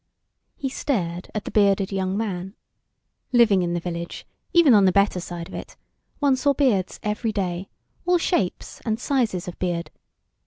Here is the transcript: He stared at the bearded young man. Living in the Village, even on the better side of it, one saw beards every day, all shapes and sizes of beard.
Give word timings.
He 0.55 0.67
stared 0.67 1.29
at 1.35 1.45
the 1.45 1.51
bearded 1.51 1.91
young 1.91 2.17
man. 2.17 2.55
Living 3.31 3.61
in 3.61 3.75
the 3.75 3.79
Village, 3.79 4.25
even 4.51 4.73
on 4.73 4.85
the 4.85 4.91
better 4.91 5.19
side 5.19 5.47
of 5.47 5.53
it, 5.53 5.75
one 6.17 6.35
saw 6.35 6.55
beards 6.55 6.99
every 7.03 7.31
day, 7.31 7.69
all 8.07 8.17
shapes 8.17 8.81
and 8.83 8.99
sizes 8.99 9.47
of 9.47 9.59
beard. 9.59 9.91